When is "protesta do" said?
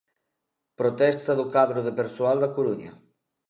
0.79-1.45